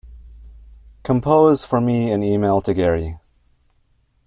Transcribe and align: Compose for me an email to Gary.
Compose 1.03 1.63
for 1.63 1.79
me 1.79 2.09
an 2.11 2.23
email 2.23 2.59
to 2.63 2.73
Gary. 2.73 3.19